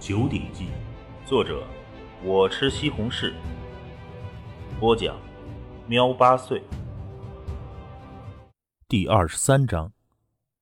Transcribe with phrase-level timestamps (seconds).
[0.00, 0.64] 九鼎记》，
[1.28, 1.62] 作者
[2.24, 3.34] 我吃西红柿，
[4.80, 5.14] 播讲
[5.86, 6.62] 喵八岁。
[8.88, 9.92] 第二十三章，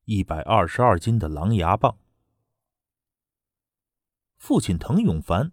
[0.07, 1.97] 一百二十二斤的狼牙棒。
[4.39, 5.53] 父亲滕永凡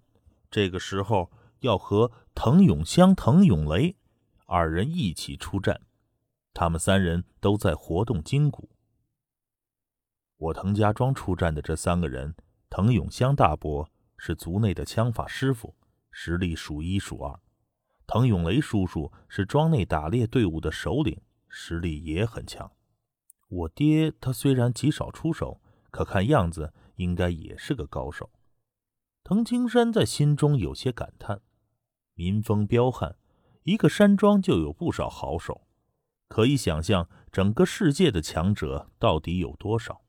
[0.50, 3.96] 这个时候要和滕永香、滕永雷
[4.48, 5.80] 二人一起出战，
[6.56, 8.68] 他们三人都在活动筋骨。
[10.38, 12.36] 我滕家庄出战的这三个人，
[12.78, 15.74] 滕永香大伯是族内的枪法师傅，
[16.12, 17.40] 实力数一数二；
[18.06, 22.70] 滕永雷叔叔是庄内打猎队伍的首领，实力也很强。
[23.48, 28.30] 我爹他虽然极少出手，可看样子应该也是个高手。
[29.24, 31.40] 滕青山在心中有些感叹：
[32.14, 33.16] 民风彪悍，
[33.64, 35.66] 一个山庄就有不少好手，
[36.28, 40.02] 可以想象整个世界的强者到底有多少。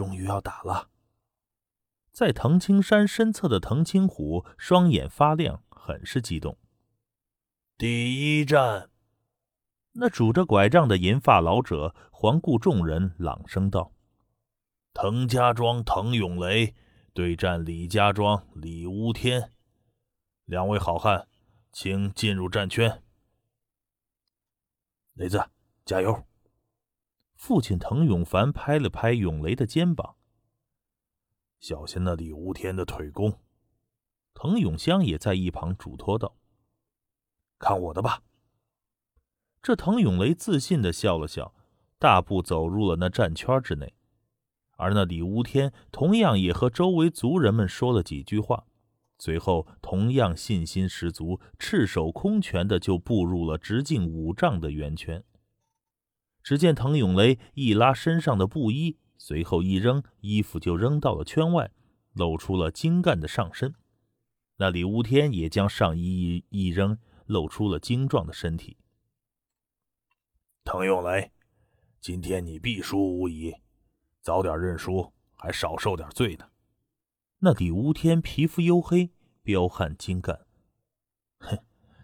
[0.00, 0.88] 终于要打了，
[2.10, 6.56] 在藤青山身侧的藤青虎双眼发亮，很是激动。
[7.76, 8.88] 第一战，
[9.92, 13.92] 那拄着拐杖的银发老者环顾众人，朗声道
[14.94, 16.74] ：“滕家庄滕永雷。”
[17.12, 19.52] 对战李家庄李无天，
[20.46, 21.28] 两位好汉，
[21.72, 23.02] 请进入战圈。
[25.12, 25.44] 雷子，
[25.84, 26.24] 加油！
[27.40, 30.16] 父亲滕永凡拍了拍永雷的肩膀，
[31.58, 33.38] 小心那李无天的腿功。
[34.34, 36.36] 滕永香也在一旁嘱托道
[37.58, 38.22] ：“看我的吧！”
[39.62, 41.54] 这滕永雷自信的笑了笑，
[41.98, 43.94] 大步走入了那战圈之内。
[44.76, 48.66] 而那李无天同样也和周围族人们说了几句话，
[49.18, 55.24] 随后同样信心十足、赤手空拳的就步入了直径五丈的圆圈。
[56.42, 61.70] 只见滕永雷一拉身上的布衣，随后一扔，衣服就扔到了圈外，
[62.12, 63.74] 露出了精干的上身。
[64.56, 68.76] 那李无天也将上衣一一扔，露出了精壮的身体。
[70.64, 71.30] 滕永雷，
[72.00, 73.54] 今天你必输无疑。
[74.20, 76.46] 早点认输，还少受点罪呢。
[77.38, 79.10] 那李无天皮肤黝黑，
[79.42, 80.46] 彪悍精干。
[81.38, 81.58] 哼，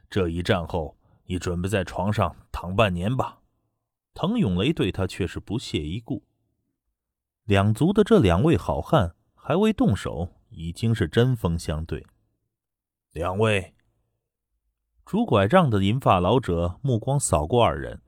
[0.09, 3.43] 这一战后，你准备在床上躺半年吧？
[4.19, 6.25] 滕永雷对他却是不屑一顾。
[7.45, 12.07] 两族的这两位好汉还未动手，已经是针锋相对。
[13.13, 13.75] 两位，
[15.05, 18.01] 拄拐杖的银发老者目光扫过二人，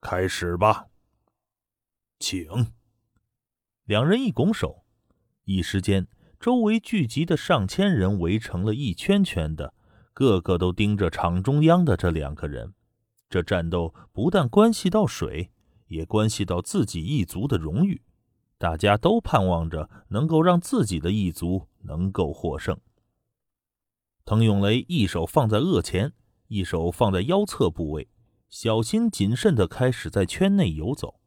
[0.00, 0.88] 开始吧，
[2.18, 2.72] 请。
[3.84, 4.84] 两人一拱手，
[5.44, 6.08] 一时间，
[6.40, 9.74] 周围聚集的上千人围成了一圈圈的，
[10.12, 12.74] 个个都盯着场中央的这两个人。
[13.30, 15.50] 这战斗不但关系到水，
[15.86, 18.02] 也关系到自己一族的荣誉。
[18.58, 22.78] 大家都盼望着能够让自己的一族能够获胜。
[24.24, 26.12] 滕永雷一手放在额前，
[26.48, 28.08] 一手放在腰侧部位，
[28.50, 31.20] 小心谨慎地开始在圈内游走。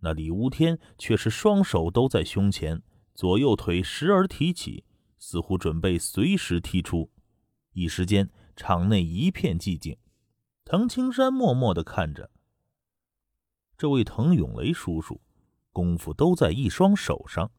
[0.00, 2.82] 那李无天却是双手都在胸前，
[3.14, 4.84] 左右腿时而提起，
[5.18, 7.10] 似乎准备随时踢出。
[7.72, 9.96] 一时间，场内一片寂静。
[10.66, 12.30] 滕青山默默的看着
[13.76, 15.20] 这位滕永雷叔叔，
[15.72, 17.50] 功夫都在一双手上，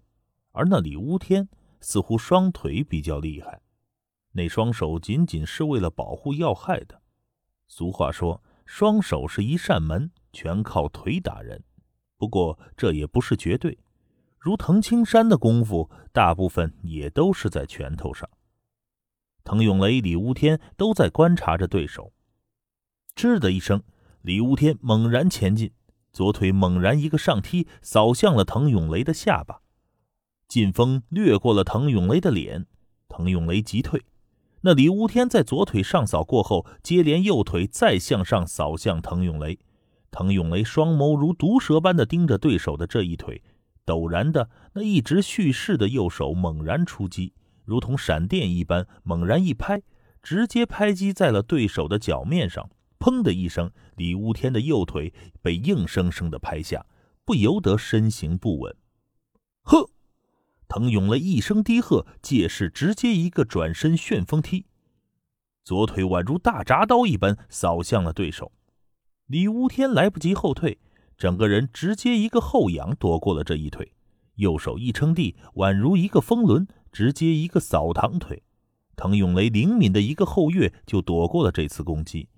[0.54, 1.48] 而那李乌天
[1.80, 3.62] 似乎双腿比较厉害，
[4.32, 7.00] 那双手仅仅是为了保护要害的。
[7.68, 11.64] 俗话说，双手是一扇门，全靠腿打人。
[12.18, 13.78] 不过这也不是绝对，
[14.40, 18.28] 如滕青山的功夫，大部分也都是在拳头上。
[19.44, 22.12] 滕永雷、李乌天都在观察着对手。
[23.16, 23.82] 吱的一声，
[24.24, 25.72] 李无天猛然前进，
[26.12, 29.62] 左腿猛然一个上踢，扫向了滕永雷的下巴。
[30.50, 32.66] 劲风掠过了滕永雷的脸，
[33.08, 34.04] 滕永雷急退。
[34.62, 39.58] 那李无天在左腿上扫过后，接连右腿再向上扫向滕永雷。
[40.12, 43.42] 滕永雷双眸如毒蛇般的盯着对手的这一腿，
[43.86, 47.34] 陡然的那一直蓄势的右手猛然出击，
[47.64, 49.82] 如同闪电一般猛然一拍，
[50.22, 52.70] 直接拍击在了对手的脚面上。
[53.06, 56.88] 砰的一声，李无天的右腿被硬生生的拍下，
[57.24, 58.76] 不由得身形不稳。
[59.62, 59.92] 呵！
[60.68, 64.66] 滕永雷一声低喝，借势直接一个转身旋风踢，
[65.64, 68.52] 左腿宛如大铡刀一般扫向了对手。
[69.28, 70.80] 李无天来不及后退，
[71.16, 73.94] 整个人直接一个后仰躲过了这一腿，
[74.38, 78.42] 右手一撑地，宛如一个风轮，直接一个扫堂腿。
[78.96, 82.30] 滕永雷灵敏的一个后跃就躲过了这次攻击。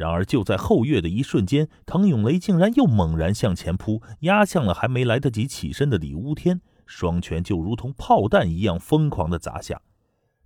[0.00, 9.82] 然而就在后跃的一瞬间，滕永雷竟然又猛然向前扑，压向了还没来得及起身的李无天，双拳就如同炮弹一样疯狂地砸下。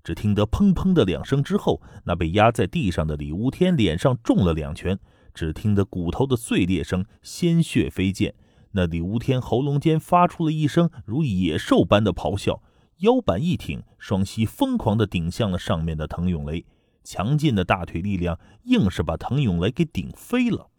[0.03, 4.99] 只听得砰砰的两声之后，那被压在地上的李无天脸上中了两拳。
[5.33, 8.35] 只听得骨头的碎裂声，鲜血飞溅。
[8.73, 12.61] 那李无天喉咙间发出了一声如野兽般的咆哮，
[12.99, 16.67] 腰板一挺，双膝疯狂地顶向了上面的滕永雷。
[17.05, 20.71] 强劲的大腿力量，硬是把滕永雷给顶飞了。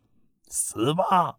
[0.47, 1.37] 死吧！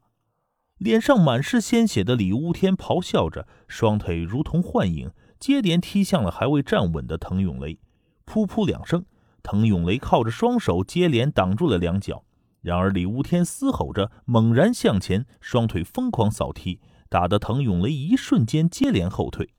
[0.79, 5.11] 脸上满是鲜血的李无天咆哮着，双腿如同幻影，
[5.41, 7.79] 接连踢向了还未站稳的滕永雷。
[8.27, 9.05] 噗噗两声，
[9.43, 12.25] 滕永雷靠着双手接连挡住了两脚。
[12.61, 19.51] 然而李无天嘶吼着，猛然向前，双腿疯狂扫踢，打得滕永雷一瞬间接连后退。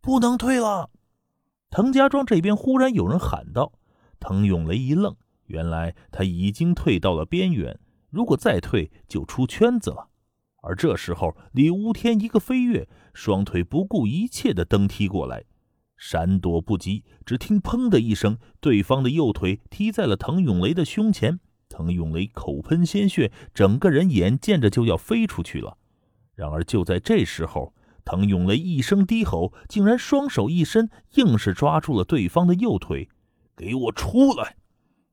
[0.00, 0.90] 不能退了！
[1.70, 3.72] 滕家庄这边忽然有人喊道。
[4.20, 7.80] 滕永雷一愣，原来他已经退到了边缘，
[8.10, 10.08] 如果再退就出圈子了。
[10.62, 15.44] 而这时候，李无天一个飞跃，双腿不顾一切的蹬踢过来，
[15.96, 21.40] 闪躲不及，只听“砰”的一声，对方的右腿踢在了滕永雷的胸前。
[21.70, 25.78] 滕永雷口喷鲜血，整个人眼见着就要飞出去了。
[26.34, 27.72] 然而就在这时候，
[28.04, 33.08] 滕永雷一声低吼，竟然双手一伸，硬是抓住了对方的右腿。
[33.60, 34.56] “给我出来！”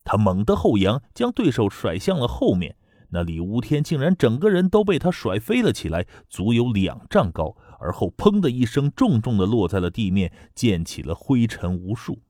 [0.05, 2.77] 他猛地后仰，将对手甩向了后面。
[3.09, 7.57] 那李无天竟然整个人都被他甩飞了起来，足有两丈高。
[7.79, 12.21] 而后砰的一声，重重的落在了地面，溅起了灰尘无数。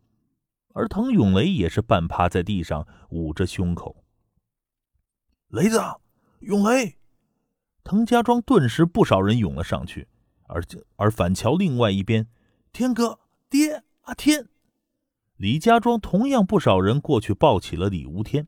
[0.73, 4.03] 而滕永雷也是半趴在地上，捂着胸口。
[5.49, 5.79] 雷子，
[6.39, 6.97] 永雷，
[7.83, 10.07] 滕家庄顿时不少人涌了上去，
[10.47, 10.63] 而
[10.95, 12.27] 而反桥另外一边，
[12.73, 13.19] 天哥，
[13.49, 14.49] 爹，阿天，
[15.37, 18.47] 李家庄同样不少人过去抱起了李无天。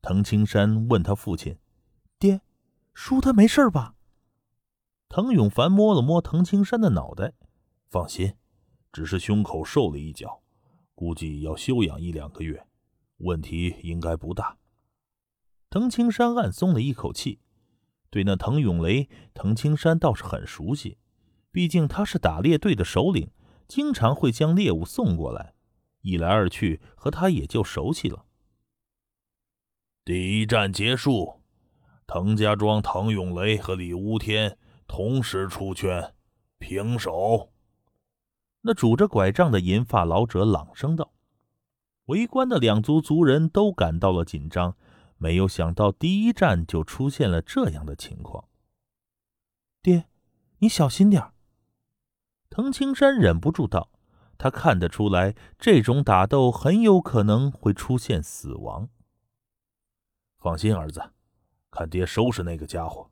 [0.00, 1.58] 滕青山问他父亲
[2.18, 2.40] ：“爹，
[2.94, 3.94] 叔他没事吧？”
[5.10, 7.34] 滕永凡摸了摸滕青山的脑袋，
[7.86, 8.34] 放心，
[8.90, 10.40] 只是胸口受了一脚，
[10.94, 12.66] 估计要休养一两个月，
[13.18, 14.56] 问题应该不大。
[15.68, 17.40] 滕青山暗松了一口气，
[18.08, 20.96] 对那滕永雷，滕青山倒是很熟悉，
[21.50, 23.30] 毕竟他是打猎队的首领，
[23.66, 25.52] 经常会将猎物送过来，
[26.00, 28.24] 一来二去和他也就熟悉了。
[30.04, 31.42] 第一战结束，
[32.06, 36.14] 滕家庄滕永雷和李无天同时出圈，
[36.58, 37.52] 平手。
[38.62, 41.12] 那拄着拐杖的银发老者朗声道
[42.06, 44.76] ：“围观的两族族人都感到了紧张。”
[45.20, 48.44] 没有想到第一战就出现了这样的情况。
[49.82, 50.08] 爹，
[50.58, 51.34] 你小心点儿
[52.48, 53.90] 滕青山忍不住道
[54.38, 58.88] ：“他看得出来，这种打斗很有可能会出现死亡。”
[60.38, 61.12] 放心，儿子，
[61.70, 63.10] 看爹收拾那个家伙。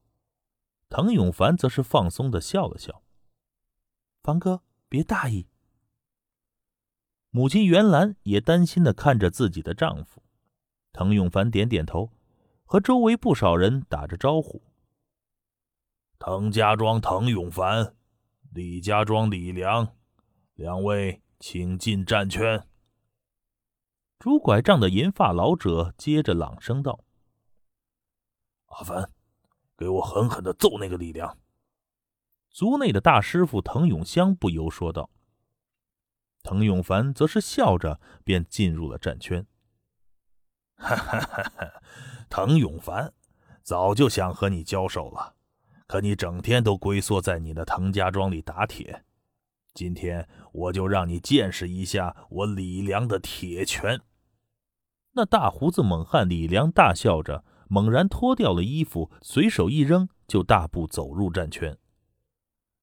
[0.89, 3.03] 滕永凡则是放松的笑了笑
[4.23, 5.49] ：“凡哥，别大意。”
[7.31, 10.23] 母亲袁兰也担心的看着自己的丈夫。
[10.93, 12.13] 滕永凡点点头，
[12.65, 14.63] 和周围不少人打着招呼。
[16.19, 17.95] 滕家庄滕永凡，
[18.53, 19.95] 李家庄李良，
[20.57, 22.67] 两位请进战圈。
[24.19, 27.05] 拄拐杖的银发老者接着朗声道
[28.69, 29.11] ：“阿凡，
[29.77, 31.37] 给我狠狠的揍那个李良。”
[32.49, 35.11] 族内的大师傅滕永香不由说道。
[36.43, 39.47] 滕永凡则是笑着便进入了战圈。
[40.77, 41.43] 哈哈哈！
[41.43, 41.83] 哈
[42.31, 43.13] 滕永凡，
[43.63, 45.35] 早就想和你交手了，
[45.87, 49.05] 可你整天都龟缩在你的滕家庄里打铁。
[49.77, 54.01] 今天我就让你见识一下我李良的铁拳。
[55.13, 61.77] 那大胡子猛汉李良大笑着，猛然脱掉了衣服，随手一扔，就大步走入战圈。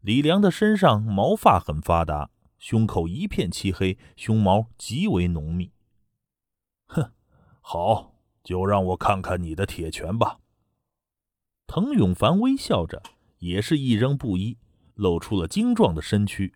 [0.01, 5.71] 李良的身上毛发很发达，胸口一片漆黑，胸毛极为浓密。
[6.85, 7.11] 哼
[7.61, 10.37] 好，就让我看看你的铁拳吧。
[11.65, 13.01] 滕永凡微笑着，
[13.39, 14.59] 也是一扔布衣，
[14.93, 16.53] 露出了精壮的身躯。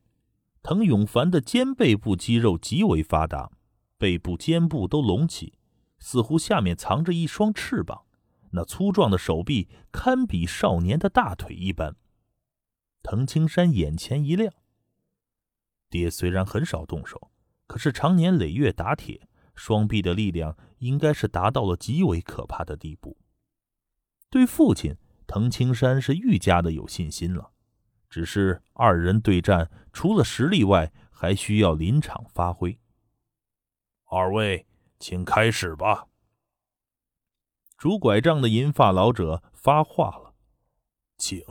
[0.70, 3.50] 滕永凡的肩背部肌肉极为发达，
[3.98, 5.54] 背部、肩部都隆起，
[5.98, 8.04] 似乎下面藏着一双翅膀。
[8.52, 11.96] 那粗壮的手臂堪比少年的大腿一般。
[13.02, 14.54] 滕青山眼前一亮，
[15.90, 17.32] 爹虽然很少动手，
[17.66, 19.30] 可是常年累月打铁。
[19.56, 23.16] 双臂的力量应该是达到了极为可怕的地步。
[24.30, 27.52] 对父亲滕青山是愈加的有信心了。
[28.10, 32.80] 只是二人对战，除了实力外，还需要临场发挥。
[34.06, 34.66] 二位，
[35.00, 36.08] 请开始吧。
[37.78, 40.34] 拄拐杖的银发老者发话了
[41.18, 41.42] ：“请。”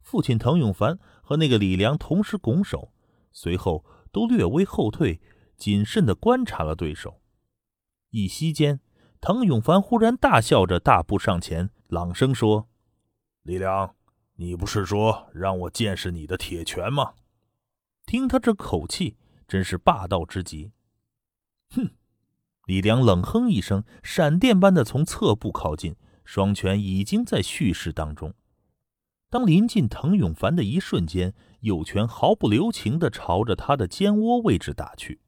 [0.00, 2.92] 父亲滕永凡和那个李良同时拱手，
[3.32, 5.20] 随后都略微后退，
[5.56, 7.20] 谨慎地观察了对手。
[8.10, 8.80] 一息间，
[9.20, 12.68] 滕永凡忽然大笑着大步上前，朗声说
[13.42, 13.96] ：“李良，
[14.36, 17.14] 你不是说让我见识你的铁拳吗？”
[18.06, 19.16] 听他这口气，
[19.48, 20.72] 真是霸道之极。
[21.70, 21.90] 哼！
[22.66, 28.34] 李良冷哼一声，闪电般的从侧步靠近，双拳已经在蓄势当中。
[29.30, 35.20] 当临近滕永凡的一瞬间，右拳毫不留情地朝着他的肩窝位置打去。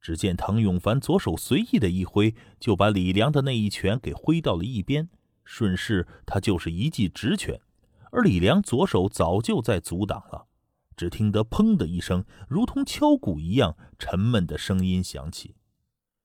[0.00, 5.08] 只见滕永凡左手随意的一挥，就把李良的那一拳给挥到了一边，
[5.44, 7.60] 顺势他就是一记直拳，
[8.12, 10.46] 而李良左手早就在阻挡了。
[10.96, 15.56] 只听得“砰”的一声，如同敲鼓一样沉闷的声音响起。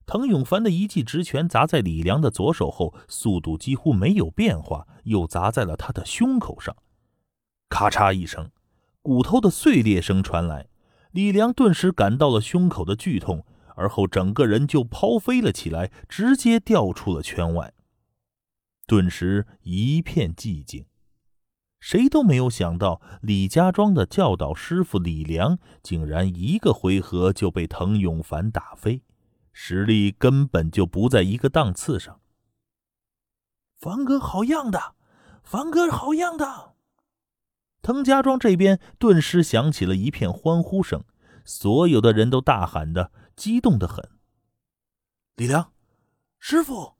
[0.06, 6.75] 滕永凡的一记直拳砸在李良的左手后，速度几乎没有变化，又砸在了他的胸口上。
[7.70, 8.51] 咔嚓一声，
[9.01, 10.67] 骨头的碎裂声传来，
[11.12, 17.74] 李良顿时感到了胸口的剧痛，而后整个人就抛飞了起来，直接掉出了圈外。
[18.86, 20.86] 顿时一片寂静，
[21.79, 29.03] 谁都没有想到李家庄的教导师傅李良竟然一个回合就被滕永凡打飞，
[29.53, 32.19] 实力根本就不在一个档次上。
[33.79, 34.96] 凡哥好样的，
[35.43, 36.74] 凡哥好样的！
[37.84, 41.05] 滕家庄这边顿时响起了一片欢呼声，
[41.46, 44.03] 所有的人都大喊的，激动的很。
[45.36, 45.72] 李良，
[46.39, 46.96] 师傅！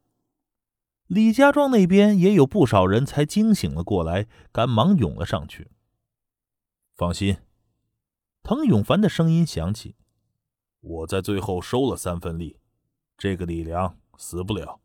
[1.08, 5.72] 李家庄那边也有不少人才惊醒了过来，赶忙涌了上去。
[6.96, 7.38] 放心，
[8.44, 9.96] 滕永凡的声音响起
[10.82, 12.60] ：“我在最后收了三分力，
[13.18, 14.82] 这个李良死不了。”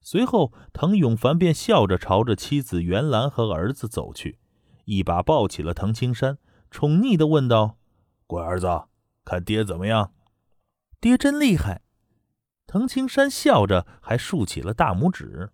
[0.00, 4.38] 随后，滕永凡便笑着朝着妻子袁兰和儿子走去。
[4.86, 6.38] 一把抱起了滕青山，
[6.70, 7.76] 宠溺的问道
[8.26, 8.66] ：“乖儿子，
[9.24, 10.14] 看爹怎么样
[10.98, 11.82] ？”“爹真厉害。”
[12.70, 15.50] 滕青山笑着，还竖起了大拇指。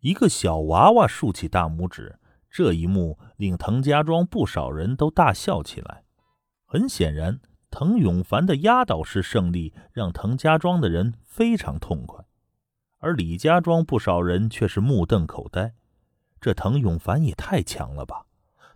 [0.00, 2.18] 一个小娃娃竖起大拇指，
[2.50, 6.02] 这一幕令滕家庄不少人都大笑起来。
[6.66, 7.38] 很显然，
[7.70, 12.24] 滕永凡的压倒式胜利让滕家庄的人非常痛快，
[12.98, 15.74] 而李家庄不少人却是目瞪口呆。
[16.40, 18.26] 这滕永凡也太强了吧！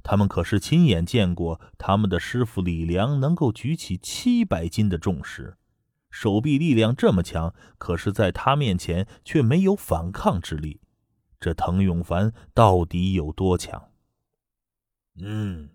[0.04, 5.56] 他们可是亲眼见过他们的师傅李良能够举起七百斤的重石，
[6.14, 10.80] 手臂力量这么强，可是在他面前却没有反抗之力。
[11.40, 13.90] 这滕永凡到底有多强？
[15.16, 15.70] 嗯，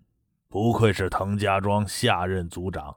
[0.48, 2.96] 不愧是滕家庄下任族长，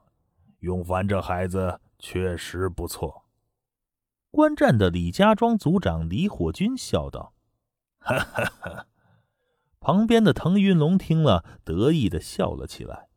[0.60, 3.26] 永凡这孩子确实不错。
[4.30, 7.34] 观战的李家庄族长李火军笑道
[8.00, 8.86] ：“哈哈哈。
[9.78, 13.08] ”旁边的滕云龙听了，得意的笑了起来。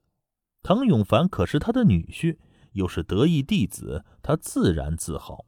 [0.63, 2.37] 滕永凡可是他的女婿，
[2.77, 5.45] 又是得意弟子，他自然自豪。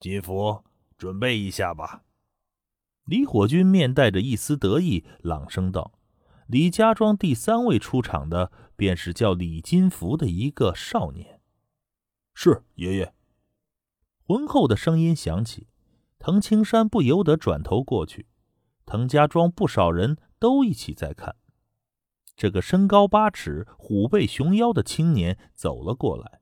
[0.00, 0.64] 金福，
[0.96, 2.04] 准备一下吧。
[3.04, 5.92] 李火军面带着一丝得意，朗声道
[6.48, 11.40] ：“李家庄第三位出场的，便是叫李金福的一个少年。”
[12.34, 13.14] 是爷爷。
[14.24, 15.68] 浑厚的声音响起，
[16.18, 18.26] 滕青山不由得转头过去。
[18.86, 21.36] 滕家庄不少人都一起在看，
[22.36, 26.40] 这个身高八尺、虎背熊腰的青年走了过来。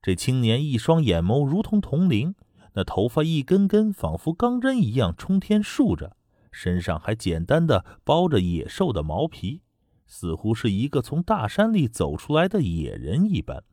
[0.00, 2.34] 这青年一双眼眸如同铜铃，
[2.74, 6.16] 那头发一根根仿佛钢针一样冲天竖着，
[6.52, 9.62] 身上还简单的包着野兽的毛皮，
[10.06, 13.64] 似乎是一个从大山里走出来的野人一般。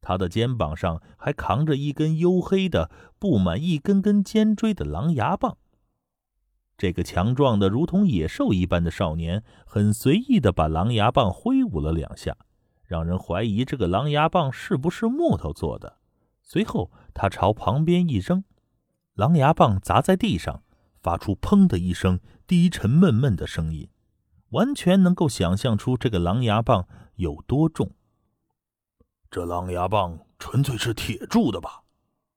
[0.00, 5.58] 他的肩膀上还扛着一根黝黑的、布满一根根尖锥的狼牙棒。
[6.78, 12.36] 这个强壮的如同野兽一般的少年，很随意的把狼牙棒挥舞了两下，
[12.84, 15.98] 让人怀疑这个狼牙棒是不是木头做的。
[16.40, 18.44] 随后，他朝旁边一扔，
[19.14, 20.62] 狼牙棒砸在地上，
[21.02, 23.90] 发出“砰”的一声低沉闷闷的声音，
[24.50, 27.90] 完全能够想象出这个狼牙棒有多重。
[29.28, 31.82] 这狼牙棒纯粹是铁铸的吧？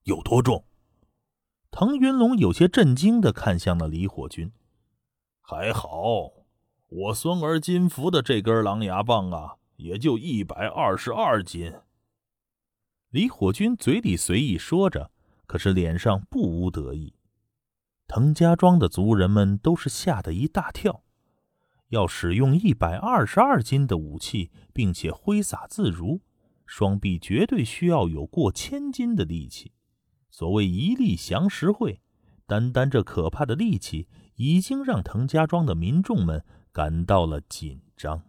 [0.05, 0.65] 有多重？
[1.71, 4.51] 滕云龙有些震惊的看向了李火军，
[5.39, 6.33] 还好，
[6.89, 11.73] 我孙儿金福的这根狼牙棒啊，也就一百二十二斤。
[13.09, 15.11] 李火军嘴里随意说着，
[15.47, 17.15] 可是脸上不无得意。
[18.05, 21.03] 滕家庄的族人们都是吓得一大跳，
[21.87, 26.19] 要使用一百二十二斤的武器，并且挥洒自如，
[26.65, 29.71] 双臂绝对需要有过千斤的力气。
[30.31, 32.01] 所谓一力降十会，
[32.47, 38.23] 单单这可怕的力气，已经让滕家庄的民众们感到了紧张。